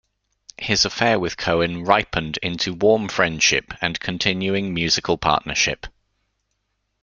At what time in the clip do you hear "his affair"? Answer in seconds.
0.57-1.19